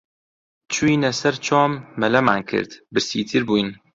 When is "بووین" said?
3.47-3.69